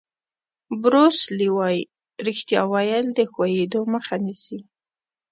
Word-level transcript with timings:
بروس 0.81 1.19
لي 1.37 1.47
وایي 1.57 1.81
ریښتیا 2.27 2.61
ویل 2.71 3.05
د 3.17 3.19
ښویېدو 3.31 3.79
مخه 3.93 4.15
نیسي. 4.25 4.59